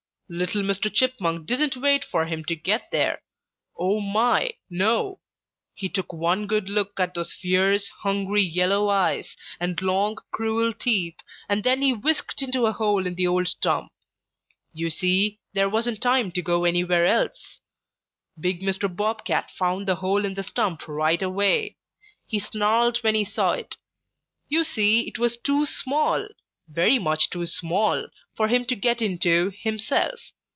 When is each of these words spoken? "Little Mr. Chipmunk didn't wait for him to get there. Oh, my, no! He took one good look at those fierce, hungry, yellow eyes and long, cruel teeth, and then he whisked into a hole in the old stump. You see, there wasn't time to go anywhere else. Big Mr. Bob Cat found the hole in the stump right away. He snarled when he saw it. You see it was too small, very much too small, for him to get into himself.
"Little 0.33 0.61
Mr. 0.61 0.89
Chipmunk 0.89 1.45
didn't 1.45 1.75
wait 1.75 2.05
for 2.05 2.25
him 2.25 2.45
to 2.45 2.55
get 2.55 2.89
there. 2.89 3.21
Oh, 3.77 3.99
my, 3.99 4.53
no! 4.69 5.19
He 5.73 5.89
took 5.89 6.13
one 6.13 6.47
good 6.47 6.69
look 6.69 6.97
at 7.01 7.15
those 7.15 7.33
fierce, 7.33 7.89
hungry, 7.89 8.41
yellow 8.41 8.87
eyes 8.87 9.35
and 9.59 9.81
long, 9.81 10.17
cruel 10.31 10.73
teeth, 10.73 11.17
and 11.49 11.65
then 11.65 11.81
he 11.81 11.91
whisked 11.91 12.41
into 12.41 12.65
a 12.65 12.71
hole 12.71 13.05
in 13.05 13.15
the 13.15 13.27
old 13.27 13.49
stump. 13.49 13.91
You 14.71 14.89
see, 14.89 15.41
there 15.51 15.67
wasn't 15.67 15.99
time 16.01 16.31
to 16.31 16.41
go 16.41 16.63
anywhere 16.63 17.05
else. 17.05 17.59
Big 18.39 18.61
Mr. 18.61 18.87
Bob 18.87 19.25
Cat 19.25 19.51
found 19.57 19.85
the 19.85 19.95
hole 19.95 20.23
in 20.23 20.35
the 20.35 20.43
stump 20.43 20.87
right 20.87 21.21
away. 21.21 21.75
He 22.25 22.39
snarled 22.39 22.99
when 22.99 23.15
he 23.15 23.25
saw 23.25 23.51
it. 23.51 23.75
You 24.47 24.63
see 24.63 25.09
it 25.09 25.19
was 25.19 25.35
too 25.35 25.65
small, 25.65 26.25
very 26.69 26.97
much 26.97 27.29
too 27.29 27.45
small, 27.45 28.07
for 28.33 28.47
him 28.47 28.63
to 28.63 28.73
get 28.77 29.01
into 29.01 29.51
himself. 29.53 30.17